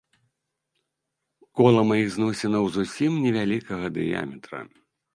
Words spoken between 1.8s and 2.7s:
маіх зносінаў